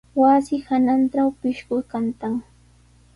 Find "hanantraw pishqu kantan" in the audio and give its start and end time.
0.67-2.35